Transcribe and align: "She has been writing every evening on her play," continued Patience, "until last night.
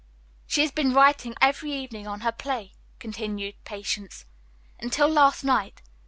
"She 0.47 0.61
has 0.61 0.71
been 0.71 0.95
writing 0.95 1.35
every 1.41 1.73
evening 1.73 2.07
on 2.07 2.21
her 2.21 2.31
play," 2.31 2.73
continued 2.97 3.63
Patience, 3.65 4.25
"until 4.79 5.07
last 5.07 5.43
night. 5.43 5.83